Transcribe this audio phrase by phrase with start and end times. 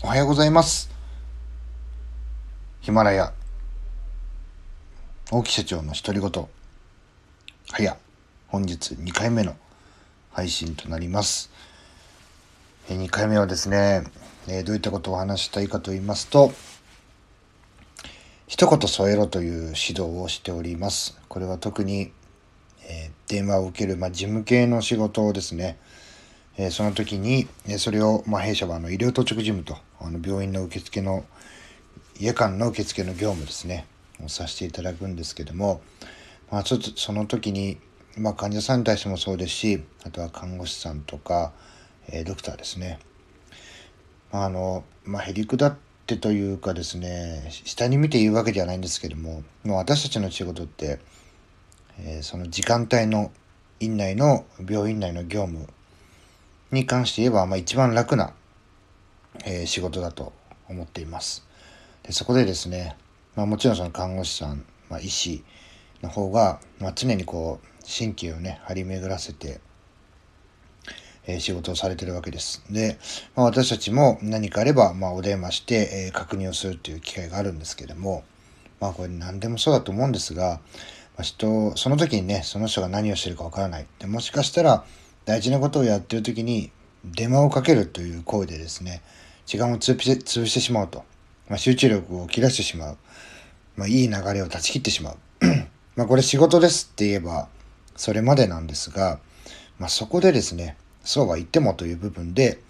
[0.00, 0.88] おはようございます。
[2.80, 3.32] ヒマラヤ、
[5.32, 6.30] 大木社長の独り言。
[7.72, 7.96] はや、
[8.46, 9.56] 本日2回目の
[10.30, 11.50] 配信となります。
[12.88, 14.04] 2回目はですね、
[14.46, 16.52] えどういったことを話したいかと言いますと、
[18.46, 21.18] 一言添えろという指導をしております。
[21.28, 22.12] これは特に、
[22.88, 25.76] え、電話を受ける、まあ、事務系の仕事をですね。
[26.58, 31.24] えその時に、えそれを、ま、弊社はあの医療当直事務とあの病院の受付の
[32.18, 33.86] 夜間の受付の業務ですね
[34.20, 35.80] をさせていただくんですけども、
[36.50, 37.78] まあ、ちょっとその時に、
[38.16, 41.52] まあ、患者さんに対してもそうですしあとは看護師さんとか、
[42.08, 42.98] え、ドクターですね、
[44.32, 50.98] まああのまあ、へりくだってというかですね下に見て言うわけではないんですけどももう私たちの仕事って、
[52.00, 53.30] え、その時間帯の
[53.78, 55.68] 院内の病院内の業務
[56.70, 58.32] に関して言えば、まあ、一番楽な、
[59.44, 60.32] えー、仕事だと
[60.68, 61.46] 思っています。
[62.02, 62.96] でそこでですね、
[63.36, 65.44] まあ、もちろんその看護師さん、まあ、医師
[66.02, 69.60] の方が、まあ、常にこう神経をね張り巡らせて、
[71.26, 72.64] えー、仕事をされてるわけです。
[72.70, 72.98] で、
[73.34, 78.24] まあ、私たちも何かあれば、まあ、お電話して、えー、確認をするっていう機会があるんですけれども
[78.80, 80.60] まあこれ何でもそうだと思うんですが、
[81.16, 84.84] まあ、人その時にねその人が何をしてるかわからないでもしかしたら
[85.28, 86.70] 大事なことをやってる時に
[87.04, 89.02] 電話をかけるという行為でですね、
[89.44, 91.04] 時間を潰してしてしまうと。
[91.50, 92.96] まあ、集中力を切らしてしまう。
[93.76, 95.16] まあ、いい流れを断ち切ってしまう。
[95.96, 97.48] まあ、これ仕事ですって言えば、
[97.94, 99.18] それまでなんですが、
[99.78, 102.62] まあ、そこでですね、そうは言ってもという部分で、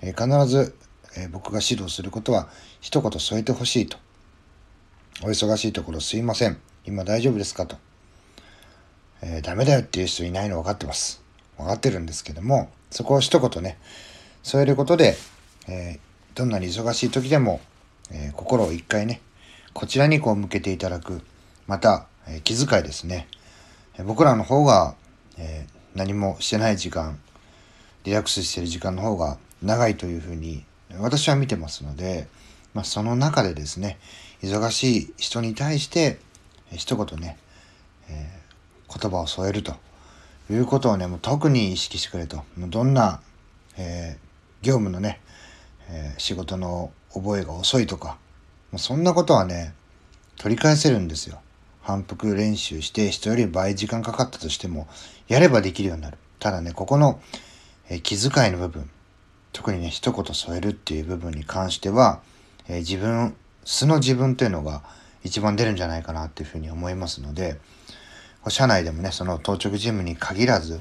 [0.00, 0.76] えー、必ず、
[1.16, 2.48] えー、僕が指導することは
[2.80, 3.98] 一言添えてほしいと。
[5.24, 6.58] お忙しいところすいません。
[6.86, 7.76] 今大丈夫ですかと。
[9.20, 11.23] えー、ダメだよっていう人いないの分かってます。
[11.56, 13.78] 分かってるんですけども、そこを一言ね、
[14.42, 15.16] 添えることで、
[15.68, 17.60] えー、どんなに忙しい時でも、
[18.10, 19.20] えー、心を一回ね、
[19.72, 21.22] こちらにこう向けていただく、
[21.66, 23.28] また、えー、気遣いですね。
[24.04, 24.96] 僕らの方が、
[25.36, 27.20] え何もしてない時間、
[28.02, 30.64] リラックスしてる時間の方が長いというふうに
[30.98, 32.26] 私は見てますので、
[32.74, 33.98] まあ、その中でですね、
[34.42, 36.18] 忙しい人に対して、
[36.72, 37.38] え一言ね、
[38.08, 38.28] え
[38.88, 39.74] 言葉を添えると
[40.50, 42.36] いうことをね、もう特に意識してくれと。
[42.56, 43.20] もうどんな、
[43.76, 45.20] えー、業務のね、
[45.88, 48.18] えー、仕事の覚えが遅いとか、
[48.70, 49.74] もうそんなことはね、
[50.36, 51.40] 取り返せるんですよ。
[51.82, 54.86] 反復練習して人より倍時間かかったとしても、
[55.28, 56.18] やればできるようになる。
[56.38, 57.20] ただね、ここの、
[57.88, 58.90] えー、気遣いの部分、
[59.52, 62.20] 特にね、一言添えるっていう部分に関しては、
[62.68, 63.34] えー、自分、
[63.64, 64.82] 素の自分っていうのが
[65.22, 67.58] 一番出るんじゃないかなっていうふうに思いますので、
[68.48, 70.80] 社内でもね、その当直ジムに限らず、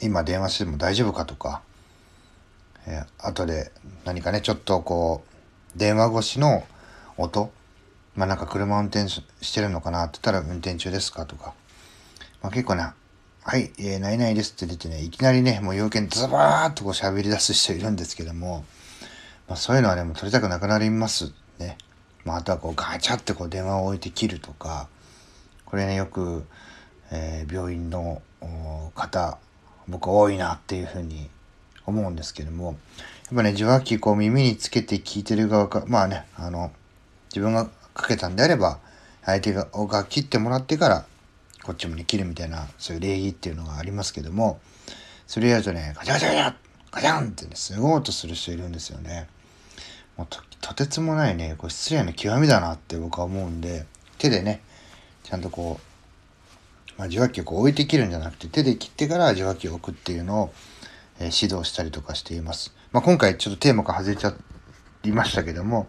[0.00, 1.62] 今電話しても大丈夫かとか、
[2.86, 3.72] えー、後で
[4.04, 5.24] 何かね、ちょっとこ
[5.74, 6.64] う、電話越しの
[7.16, 7.52] 音、
[8.14, 9.22] まあなんか車運転し
[9.54, 11.54] てるのかなって言ったら運転中ですかとか、
[12.42, 12.92] まあ結構ね、
[13.44, 18.64] はい、えー、ないないですって出てね、いきなりね、もう要件ズバーっとこう喋り出す人いるんですけども、
[19.48, 21.76] まあそういうのはね、もう取りたくなくなりますね。
[22.24, 24.88] まああとはこうガチャってこう電話を置いて切るとか、
[25.72, 26.44] これねよく、
[27.10, 28.20] えー、病院の
[28.94, 29.38] 方
[29.88, 31.30] 僕多いなっていうふうに
[31.86, 32.76] 思うんですけどもやっ
[33.36, 36.72] ぱね受話器こう耳につけて聞いてる側かまあねあの
[37.30, 38.80] 自分がかけたんであれば
[39.24, 41.06] 相手がが切ってもらってから
[41.62, 44.60] こっちもね切るみたいなそういう礼儀っていうのがありますけども
[45.26, 46.54] それやるとねガチャガチャガチャ
[46.90, 49.26] ガチャンってねすごい音する人いるんですよね。
[50.18, 50.26] もう
[50.60, 53.86] とてつもないねこう失礼の極みだなって僕は思うんで
[54.18, 54.60] 手でね
[55.22, 60.52] ちゃんとこう、まあ、受話器をこう置いて切るんじゃなくて手で切ってから受話器を置くっていうのを、
[61.20, 62.74] えー、指導したりとかしています。
[62.92, 64.34] まあ、今回ちょっとテーマが外れちゃ
[65.04, 65.86] いましたけども、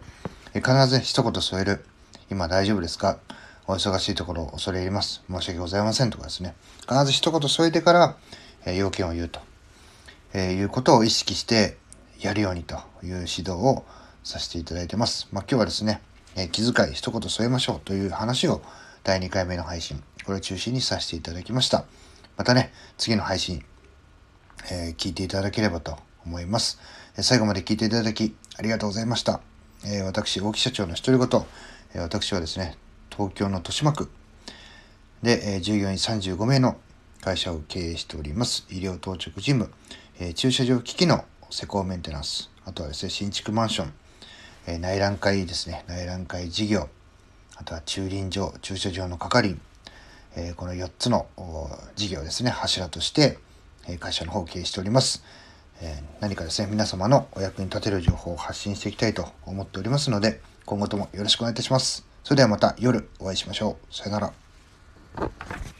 [0.54, 1.84] えー、必ず一言添える。
[2.30, 3.18] 今大丈夫ですか？
[3.66, 5.22] お忙しいところを恐れ入ります。
[5.30, 6.54] 申し訳ございませんとかですね。
[6.88, 8.16] 必ず一言添えてから、
[8.64, 9.40] えー、要件を言うと、
[10.32, 11.76] えー、いうことを意識して
[12.20, 13.84] やるようにという指導を
[14.22, 15.28] させていただいてます。
[15.32, 16.00] まあ、今日はですね、
[16.34, 18.62] えー、気遣い一言添えましょうという話を
[19.04, 21.84] 第2回目の配信、これを中心にさせていただきました。
[22.38, 23.62] またね、次の配信、
[24.72, 26.80] えー、聞いていただければと思います。
[27.20, 29.42] 最後まで聞いていただきありがとうございました。
[29.84, 31.44] えー、私、大木社長の独り言、
[31.92, 32.78] え私はですね、
[33.14, 34.08] 東京の豊島区
[35.22, 36.78] で、え従業員35名の
[37.20, 38.64] 会社を経営しております。
[38.70, 39.70] 医療当直事務、
[40.18, 43.92] え駐車場機器の施工メンテナンス、あとはですね、新築マンション、
[44.66, 46.88] え内覧会ですね、内覧会事業、
[47.56, 49.56] あとは駐輪場、駐車場の係、
[50.36, 51.26] えー、この4つの
[51.94, 53.38] 事業ですね、柱として、
[53.86, 55.22] え会社の方を経営しております。
[55.80, 62.06] え、何かですね、皆様のお役に立てる情報を発信していきたいと思っておりますので、今後ともよろしくお願いいたします。
[62.24, 63.94] それではまた夜お会いしましょう。
[63.94, 65.73] さよなら。